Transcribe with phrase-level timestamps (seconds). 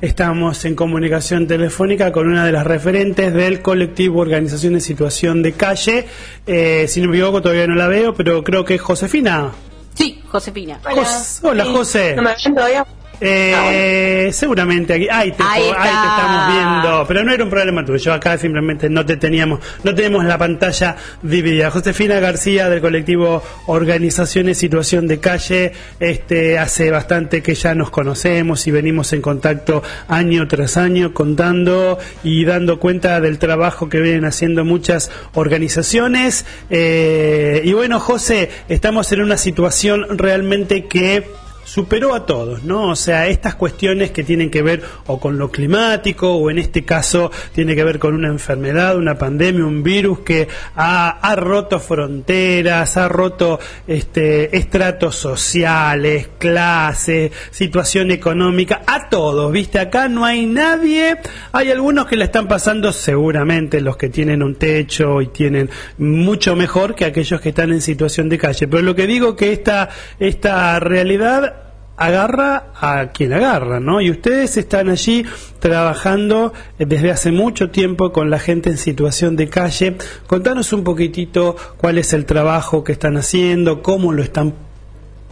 [0.00, 5.52] Estamos en comunicación telefónica con una de las referentes del colectivo Organización de Situación de
[5.54, 6.06] Calle.
[6.46, 9.52] Eh, si no me equivoco, todavía no la veo, pero creo que es Josefina.
[9.94, 10.78] Sí, Josefina.
[10.84, 11.72] Hola, Jos- hola Sí.
[11.72, 12.14] José.
[12.14, 12.86] ¿No me ven todavía?
[13.20, 17.84] Eh, seguramente aquí, ahí te, Ahí ahí te estamos viendo, pero no era un problema
[17.84, 21.70] tuyo, acá simplemente no te teníamos, no tenemos la pantalla dividida.
[21.70, 28.66] Josefina García del colectivo Organizaciones Situación de Calle, este hace bastante que ya nos conocemos
[28.66, 34.24] y venimos en contacto año tras año contando y dando cuenta del trabajo que vienen
[34.24, 36.44] haciendo muchas organizaciones.
[36.70, 42.90] Eh, y bueno, José, estamos en una situación realmente que superó a todos, ¿no?
[42.90, 46.84] O sea, estas cuestiones que tienen que ver o con lo climático o en este
[46.84, 51.80] caso tiene que ver con una enfermedad, una pandemia, un virus que ha, ha roto
[51.80, 59.80] fronteras, ha roto este, estratos sociales, clases, situación económica, a todos, ¿viste?
[59.80, 61.18] Acá no hay nadie,
[61.50, 66.54] hay algunos que la están pasando seguramente, los que tienen un techo y tienen mucho
[66.54, 69.88] mejor que aquellos que están en situación de calle, pero lo que digo que esta,
[70.20, 71.55] esta realidad
[71.96, 74.00] agarra a quien agarra, ¿no?
[74.00, 75.24] Y ustedes están allí
[75.60, 79.96] trabajando desde hace mucho tiempo con la gente en situación de calle.
[80.26, 84.54] Contanos un poquitito cuál es el trabajo que están haciendo, cómo lo están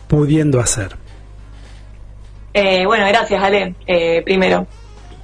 [0.09, 0.97] pudiendo hacer.
[2.53, 4.67] Eh, bueno, gracias, Ale, eh, primero.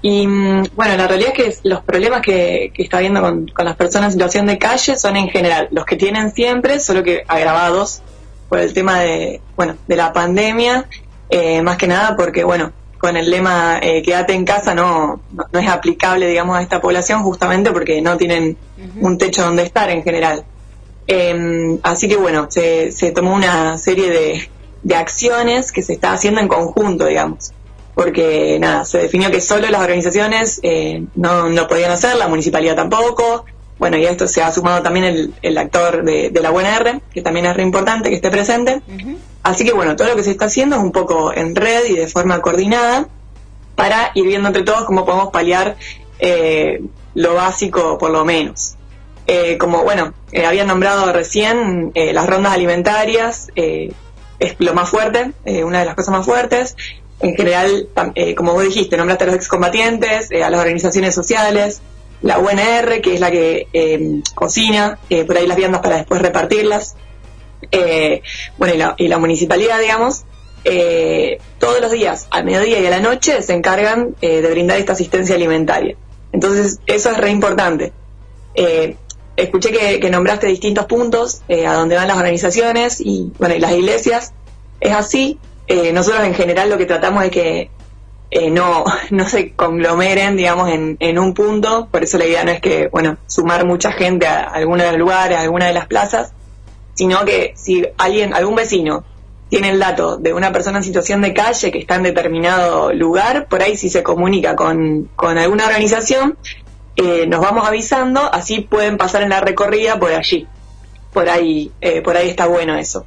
[0.02, 3.64] Y mm, bueno, la realidad es que los problemas que, que está habiendo con, con
[3.64, 7.22] las personas en situación de calle son en general los que tienen siempre, solo que
[7.28, 8.02] agravados
[8.48, 10.86] por el tema de, bueno, de la pandemia,
[11.30, 15.46] eh, más que nada porque, bueno, con el lema eh, quédate en casa no, no,
[15.50, 18.56] no es aplicable, digamos, a esta población justamente porque no tienen
[19.00, 20.44] un techo donde estar en general.
[21.06, 24.50] Eh, así que bueno, se, se tomó una serie de,
[24.82, 27.52] de acciones que se está haciendo en conjunto, digamos.
[27.94, 32.76] Porque nada, se definió que solo las organizaciones eh, no, no podían hacer, la municipalidad
[32.76, 33.44] tampoco.
[33.80, 37.00] Bueno, y a esto se ha sumado también el, el actor de, de la UNR,
[37.12, 38.82] que también es re importante que esté presente.
[39.42, 41.94] Así que bueno, todo lo que se está haciendo es un poco en red y
[41.94, 43.08] de forma coordinada
[43.76, 45.76] para ir viendo entre todos cómo podemos paliar
[46.18, 46.82] eh,
[47.14, 48.76] lo básico por lo menos.
[49.26, 53.92] Eh, como bueno, eh, habían nombrado recién eh, las rondas alimentarias, eh,
[54.38, 56.76] es lo más fuerte, eh, una de las cosas más fuertes.
[57.20, 57.88] En general,
[58.36, 61.80] como vos dijiste, nombraste a los excombatientes, a las organizaciones sociales,
[62.22, 66.20] la UNR, que es la que eh, cocina, eh, por ahí las viandas para después
[66.20, 66.96] repartirlas,
[67.72, 68.22] eh,
[68.58, 70.24] bueno, y la, y la municipalidad, digamos,
[71.58, 75.34] todos los días, al mediodía y a la noche, se encargan de brindar esta asistencia
[75.34, 75.96] alimentaria.
[76.32, 77.92] Entonces, eso es re importante.
[78.54, 78.96] Eh,
[79.36, 83.58] escuché que, que nombraste distintos puntos eh, a donde van las organizaciones y, bueno, y
[83.58, 84.32] las iglesias.
[84.80, 85.38] Es así.
[85.66, 87.70] Eh, nosotros en general lo que tratamos es que
[88.30, 91.88] eh, no, no se conglomeren, digamos, en, en un punto.
[91.90, 94.98] Por eso la idea no es que, bueno, sumar mucha gente a alguno de los
[94.98, 96.32] lugares, a alguna de las plazas,
[96.94, 99.04] sino que si alguien, algún vecino
[99.48, 103.48] tiene el dato de una persona en situación de calle que está en determinado lugar,
[103.48, 106.38] por ahí si se comunica con, con alguna organización,
[106.94, 110.46] eh, nos vamos avisando, así pueden pasar en la recorrida por allí.
[111.12, 113.04] Por ahí, eh, por ahí está bueno eso.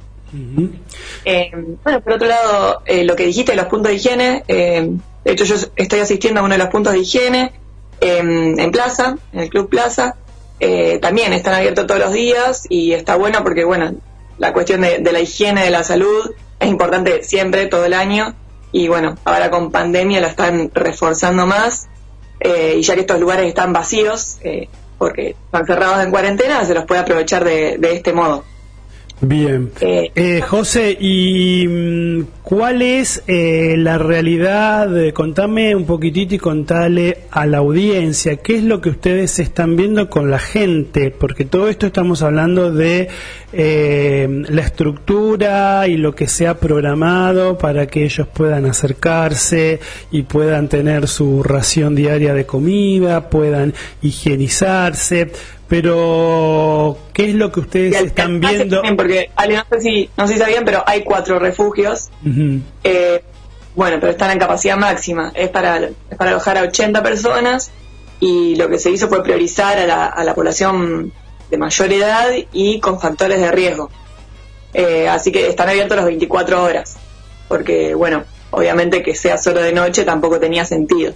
[1.24, 1.50] Eh,
[1.82, 4.90] bueno, por otro lado, eh, lo que dijiste de los puntos de higiene, eh,
[5.24, 7.52] de hecho yo estoy asistiendo a uno de los puntos de higiene
[8.00, 10.16] eh, en Plaza, en el Club Plaza,
[11.02, 13.94] también están abiertos todos los días y está bueno porque, bueno,
[14.38, 18.34] la cuestión de, la higiene, de la salud, es importante siempre, todo el año,
[18.72, 21.88] y bueno, ahora con pandemia lo están reforzando más,
[22.42, 24.38] y ya que estos lugares están vacíos,
[24.96, 28.44] porque están cerrados en cuarentena, se los puede aprovechar de este modo.
[29.20, 29.70] Bien.
[29.80, 34.96] Eh, Eh, José, ¿y mm, cuál es eh, la realidad?
[35.02, 39.76] Eh, Contame un poquitito y contale a la audiencia qué es lo que ustedes están
[39.76, 43.08] viendo con la gente, porque todo esto estamos hablando de
[43.52, 49.78] eh, la estructura y lo que se ha programado para que ellos puedan acercarse
[50.10, 53.72] y puedan tener su ración diaria de comida, puedan
[54.02, 55.30] higienizarse.
[55.68, 58.76] Pero, ¿qué es lo que ustedes están viendo?
[58.76, 62.10] también, Porque, Ale, no sé si, no sé si sabían, pero hay cuatro refugios.
[62.84, 63.22] Eh,
[63.74, 67.72] bueno, pero están en capacidad máxima, es para, es para alojar a 80 personas
[68.20, 71.12] y lo que se hizo fue priorizar a la, a la población
[71.50, 73.90] de mayor edad y con factores de riesgo.
[74.74, 76.96] Eh, así que están abiertos las 24 horas,
[77.48, 81.14] porque bueno, obviamente que sea solo de noche tampoco tenía sentido.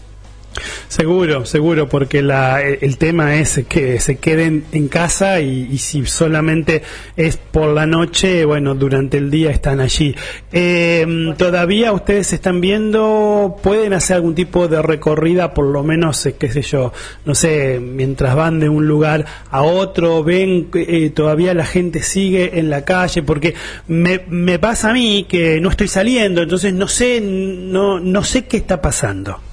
[0.88, 6.82] Seguro, seguro, porque la, el tema es que se queden en casa y, si solamente
[7.16, 10.14] es por la noche, bueno, durante el día están allí.
[10.52, 11.06] Eh,
[11.36, 16.50] ¿Todavía ustedes están viendo, pueden hacer algún tipo de recorrida, por lo menos, eh, qué
[16.50, 16.92] sé yo,
[17.24, 22.58] no sé, mientras van de un lugar a otro, ven, eh, todavía la gente sigue
[22.58, 23.22] en la calle?
[23.22, 23.54] Porque
[23.86, 28.46] me, me pasa a mí que no estoy saliendo, entonces no sé, no, no sé
[28.46, 29.47] qué está pasando.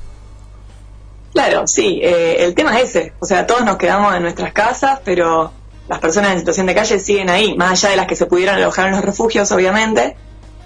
[1.36, 3.12] Claro, sí, eh, el tema es ese.
[3.20, 5.52] O sea, todos nos quedamos en nuestras casas, pero
[5.90, 8.56] las personas en situación de calle siguen ahí, más allá de las que se pudieron
[8.56, 10.16] alojar en los refugios, obviamente.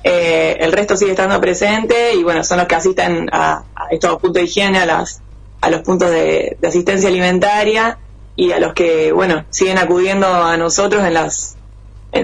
[0.04, 4.34] Eh, el resto sigue estando presente y bueno, son los que asisten a, estos puntos
[4.34, 5.24] de higiene, a, las,
[5.60, 7.98] a los puntos de, asistencia alimentaria
[8.36, 11.58] y a los que, bueno, siguen acudiendo a nosotros en las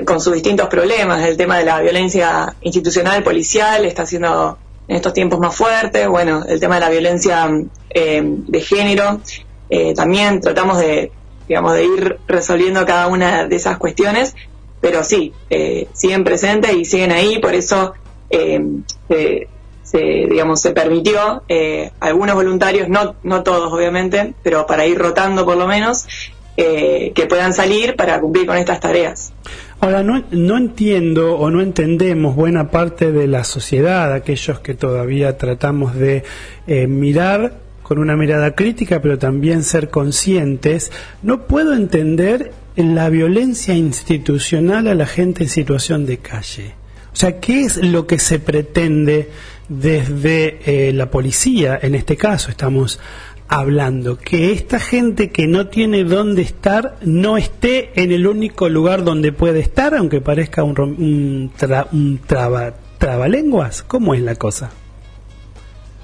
[0.06, 1.26] con sus distintos problemas.
[1.26, 6.08] El tema de la violencia institucional, policial, está siendo en estos tiempos más fuertes.
[6.08, 7.50] Bueno, el tema de la violencia
[7.90, 9.22] eh, de género.
[9.70, 11.12] Eh, también tratamos de,
[11.48, 14.36] digamos, de ir resolviendo cada una de esas cuestiones,
[14.82, 17.94] pero sí, eh, siguen presentes y siguen ahí, por eso
[18.30, 19.48] se,
[19.98, 21.44] digamos, se permitió
[22.02, 26.06] algunos voluntarios, no, no todos obviamente, pero para ir rotando por lo menos,
[26.58, 29.32] que puedan salir para cumplir con estas tareas.
[29.86, 35.38] Ahora, no, no, entiendo o no entendemos buena parte de la sociedad, aquellos que todavía
[35.38, 36.24] tratamos de
[36.88, 40.92] mirar con una mirada crítica, pero también ser conscientes,
[41.22, 46.74] no puedo entender la violencia institucional a la gente en situación de calle.
[47.14, 49.30] O sea, ¿qué es lo que se pretende
[49.70, 51.78] desde eh, la policía?
[51.80, 53.00] En este caso estamos
[53.48, 59.04] hablando, que esta gente que no tiene dónde estar no esté en el único lugar
[59.04, 61.52] donde puede estar, aunque parezca un, un,
[61.92, 63.84] un traba, trabalenguas.
[63.84, 64.72] ¿Cómo es la cosa?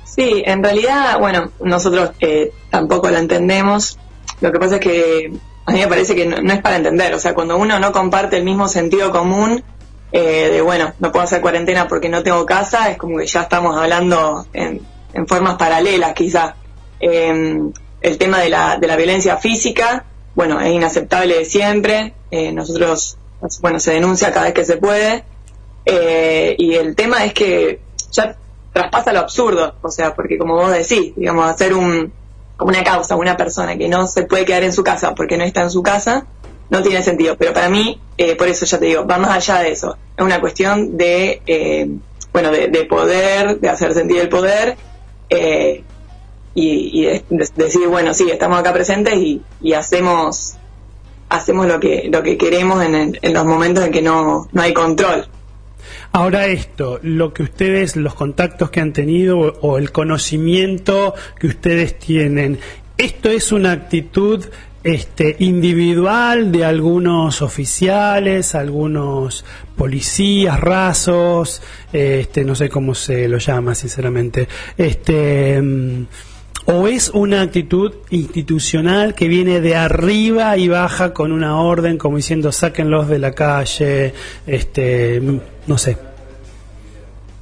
[0.04, 3.98] Sí, en realidad, bueno, nosotros eh, tampoco la entendemos.
[4.42, 5.32] Lo que pasa es que
[5.66, 7.14] a mí me parece que no, es para entender.
[7.14, 9.64] O sea, cuando uno no comparte el mismo sentido común
[10.12, 13.44] eh, de, bueno, no puedo hacer cuarentena porque no tengo casa, es como que ya
[13.44, 14.82] estamos hablando en,
[15.28, 16.56] formas paralelas, quizá.
[17.02, 20.06] Em, el tema de la, de la violencia física,
[20.36, 22.14] bueno, es inaceptable de siempre.
[22.32, 23.18] Eh, nosotros,
[23.62, 25.24] bueno, se denuncia cada vez que se puede.
[25.86, 27.82] y el tema es que
[28.12, 28.38] ya
[28.74, 32.14] traspasa lo absurdo, o sea, porque como vos decís, digamos, hacer un,
[32.60, 35.62] una causa, una persona que no se puede quedar en su casa porque no está
[35.62, 36.26] en su casa,
[36.70, 37.36] no tiene sentido.
[37.38, 39.98] Pero para mí, eh, por eso ya te digo, va más allá de eso.
[40.16, 41.90] Es una cuestión de, eh,
[42.32, 44.78] bueno, de, poder, de hacer sentir el poder
[45.30, 45.84] eh,
[46.54, 47.22] y, y
[47.56, 49.42] decir, bueno, sí, estamos acá presentes y,
[49.74, 50.56] hacemos
[51.30, 54.74] hacemos lo que lo que queremos en, en los momentos en que no, no hay
[54.74, 55.28] control.
[56.14, 61.98] Ahora esto, lo que ustedes, los contactos que han tenido o, el conocimiento que ustedes
[62.00, 62.60] tienen,
[62.98, 64.46] ¿esto es una actitud
[64.84, 69.46] este, individual de algunos oficiales, algunos
[69.78, 71.62] policías rasos,
[71.94, 76.06] este, no sé cómo se lo llama sinceramente, este, mm,
[76.72, 82.18] o es una actitud institucional que viene de arriba y baja con una orden como
[82.18, 84.14] diciendo sáquenlos de la calle,
[84.48, 85.22] este,
[85.68, 85.98] no sé.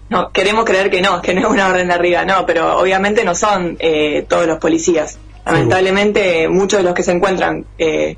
[0.10, 3.24] No, queremos creer que no, que no es una orden de arriba, no, pero obviamente
[3.24, 5.20] no son eh, todos los policías.
[5.46, 8.18] Lamentablemente muchos de los que se encuentran eh,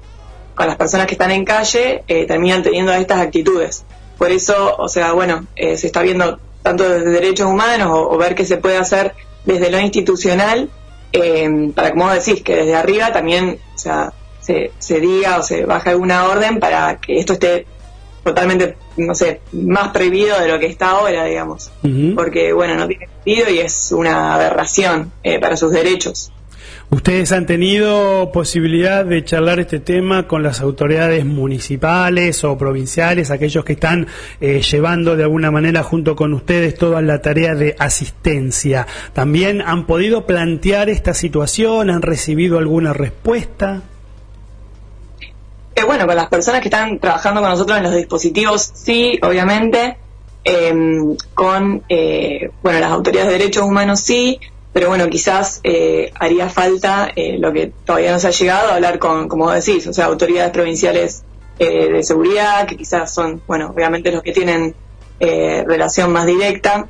[0.56, 3.84] con las personas que están en calle eh, terminan teniendo estas actitudes.
[4.18, 8.46] Por eso, o sea, bueno, se está viendo tanto desde derechos humanos o, ver qué
[8.46, 9.14] se puede hacer
[9.46, 10.70] desde lo institucional
[11.76, 15.92] para, como decís, que desde arriba también o sea, se, se diga o se baja
[15.92, 17.66] alguna orden para que esto esté
[18.24, 21.72] totalmente, no sé, más prohibido de lo que está ahora, digamos.
[22.16, 26.32] Porque, bueno, no tiene sentido y es una aberración eh, para sus derechos.
[26.94, 33.64] ¿Ustedes han tenido posibilidad de charlar este tema con las autoridades municipales o provinciales, aquellos
[33.64, 34.08] que están
[34.42, 38.88] eh, llevando de alguna manera junto con ustedes toda la tarea de asistencia?
[39.14, 41.90] ¿También han podido plantear esta situación?
[41.90, 43.84] ¿Han recibido alguna respuesta?
[45.74, 49.96] Eh, bueno, con las personas que están trabajando con nosotros en los dispositivos, sí, obviamente.
[50.44, 54.42] Em, con, eh, bueno, las autoridades de derechos humanos, sí.
[54.74, 59.28] Pero bueno, quizás eh, haría falta lo que todavía no se ha llegado hablar con,
[59.28, 61.24] como decís, o sea, autoridades provinciales
[61.60, 64.74] de seguridad, que quizás son, bueno, obviamente los que tienen
[65.20, 66.88] relación más directa.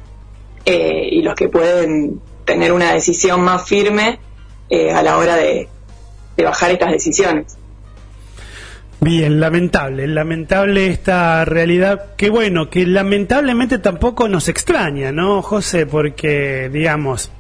[0.65, 4.19] eh, y los que pueden tener una decisión más firme
[4.69, 5.67] eh, a la hora de,
[6.37, 7.57] de bajar estas decisiones.
[8.99, 15.87] Bien, lamentable, lamentable esta realidad, que bueno, que lamentablemente tampoco nos extraña, ¿no, José?
[15.87, 17.31] Porque, digamos,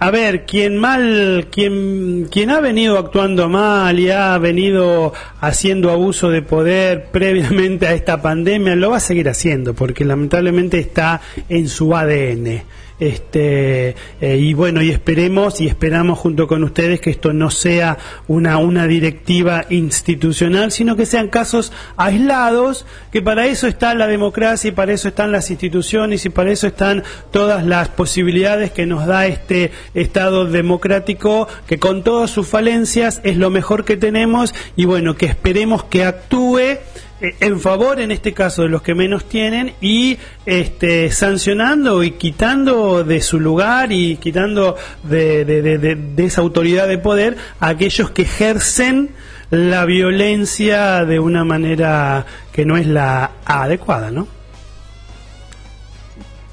[0.00, 6.30] a ver, quien mal, quien, quien ha venido actuando mal y ha venido haciendo abuso
[6.30, 11.68] de poder previamente a esta pandemia, lo va a seguir haciendo, porque lamentablemente está en
[11.68, 12.62] su ADN.
[13.00, 17.96] Este, eh, y bueno, y esperemos y esperamos junto con ustedes que esto no sea
[18.26, 24.68] una, una directiva institucional, sino que sean casos aislados, que para eso está la democracia
[24.68, 29.06] y para eso están las instituciones y para eso están todas las posibilidades que nos
[29.06, 34.84] da este Estado democrático, que con todas sus falencias es lo mejor que tenemos y
[34.84, 36.78] bueno, que esperemos que actúe
[37.20, 42.12] eh, en favor, en este caso, de los que menos tienen y este, sancionando y
[42.12, 48.22] quitando de su lugar y quitando de, de, esa autoridad de poder a aquellos que
[48.22, 49.10] ejercen
[49.50, 54.37] la violencia de una manera que no es la adecuada, ¿no?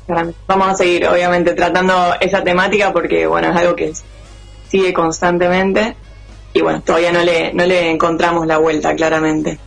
[0.08, 3.94] Vamos a seguir, obviamente, tratando esa temática porque, bueno, es algo que
[4.70, 5.96] sigue constantemente
[6.54, 9.60] y, bueno, todavía no le, no le encontramos la vuelta, claramente.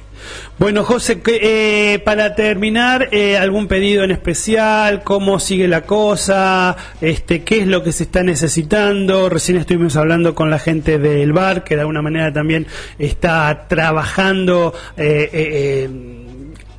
[0.58, 5.04] Bueno, José, eh, para terminar, eh, ¿algún pedido en especial?
[5.04, 6.76] ¿Cómo sigue la cosa?
[7.00, 9.28] Este, ¿Qué es lo que se está necesitando?
[9.28, 12.66] Recién estuvimos hablando con la gente del bar, que de alguna manera también
[12.98, 14.74] está trabajando.
[14.96, 16.17] Eh,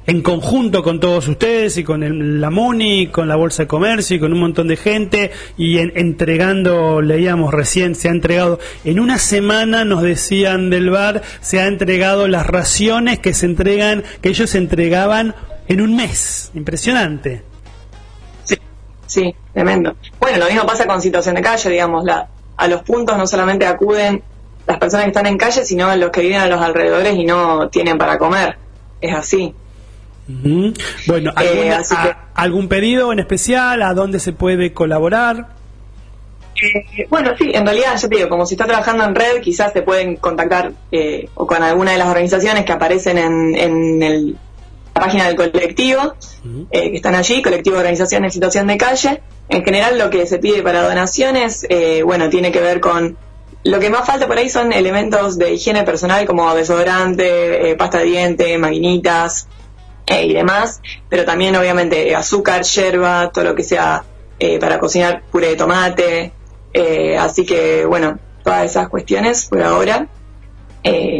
[0.09, 4.17] en conjunto con todos ustedes y con el, la MUNI, con la Bolsa de Comercio
[4.17, 9.19] y con un montón de gente y entregando, leíamos recién, se ha entregado, en una
[9.19, 14.55] semana nos decían del bar, se ha entregado las raciones que se entregan, que ellos
[14.55, 15.35] entregaban
[15.67, 16.49] en un mes.
[16.55, 17.43] Impresionante.
[18.45, 18.57] Sí,
[19.05, 19.95] sí, tremendo.
[20.19, 23.67] Bueno, lo mismo pasa con situación de calle, digamos, la, a los puntos no solamente
[23.67, 24.23] acuden
[24.65, 27.69] las personas que están en calle, sino los que viven a los alrededores y no
[27.69, 28.57] tienen para comer.
[29.01, 29.53] Es así.
[31.07, 31.75] Bueno, eh,
[32.35, 33.81] ¿algún pedido en especial?
[33.81, 35.47] ¿A dónde se puede colaborar?
[36.61, 39.73] Eh, bueno, sí, en realidad yo te digo, como si está trabajando en red, quizás
[39.73, 44.37] se pueden contactar eh, o con alguna de las organizaciones que aparecen en, el,
[44.93, 46.13] la página del colectivo,
[46.71, 49.21] que están allí, colectivo de organización en situación de calle.
[49.47, 51.65] En general lo que se pide para donaciones,
[52.05, 53.17] bueno, tiene que ver con
[53.63, 58.05] lo que más falta por ahí son elementos de higiene personal como desodorante, pasta de
[58.05, 59.47] diente, maquinitas,
[60.09, 64.03] eh, y demás, pero también obviamente azúcar, yerba, todo lo que sea
[64.39, 66.31] eh, para cocinar puré de tomate,
[66.73, 70.07] eh, así que bueno, todas esas cuestiones por ahora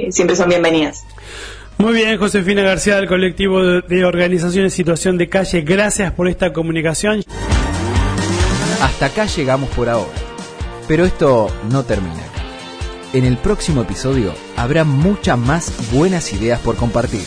[0.10, 1.06] siempre son bienvenidas.
[1.78, 7.24] Muy bien, Josefina García del colectivo de organizaciones Situación de Calle, gracias por esta comunicación.
[8.82, 10.10] Hasta acá llegamos por ahora,
[10.88, 12.44] pero esto no termina acá.
[13.14, 17.22] En el próximo episodio habrá muchas más buenas ideas por compartir.